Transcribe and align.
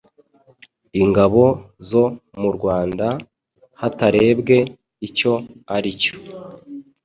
ingabo 1.01 1.43
zo 1.89 2.03
mu 2.39 2.49
Rwanda 2.57 3.07
hatarebwe 3.81 4.57
icyo 5.07 5.31
aricyo, 5.75 6.15